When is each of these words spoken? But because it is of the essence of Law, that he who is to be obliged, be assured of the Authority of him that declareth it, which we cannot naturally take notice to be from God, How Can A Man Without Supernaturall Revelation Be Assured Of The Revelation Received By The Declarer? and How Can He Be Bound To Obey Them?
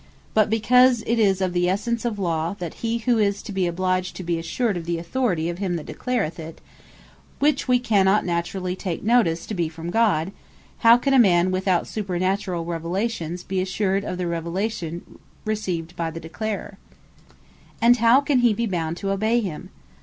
But 0.33 0.49
because 0.49 1.03
it 1.05 1.19
is 1.19 1.41
of 1.41 1.53
the 1.53 1.69
essence 1.69 2.05
of 2.05 2.17
Law, 2.17 2.55
that 2.57 2.73
he 2.81 2.97
who 2.97 3.19
is 3.19 3.43
to 3.43 3.51
be 3.51 3.67
obliged, 3.67 4.25
be 4.25 4.39
assured 4.39 4.75
of 4.75 4.85
the 4.87 4.97
Authority 4.97 5.47
of 5.47 5.59
him 5.59 5.75
that 5.75 5.85
declareth 5.85 6.39
it, 6.39 6.59
which 7.37 7.67
we 7.67 7.77
cannot 7.77 8.25
naturally 8.25 8.75
take 8.75 9.03
notice 9.03 9.45
to 9.45 9.53
be 9.53 9.69
from 9.69 9.91
God, 9.91 10.31
How 10.79 10.97
Can 10.97 11.13
A 11.13 11.19
Man 11.19 11.51
Without 11.51 11.83
Supernaturall 11.83 12.65
Revelation 12.65 13.37
Be 13.47 13.61
Assured 13.61 14.03
Of 14.03 14.17
The 14.17 14.25
Revelation 14.25 15.19
Received 15.45 15.95
By 15.95 16.09
The 16.09 16.19
Declarer? 16.19 16.79
and 17.79 17.97
How 17.97 18.21
Can 18.21 18.39
He 18.39 18.55
Be 18.55 18.65
Bound 18.65 18.97
To 18.97 19.11
Obey 19.11 19.39
Them? 19.39 19.69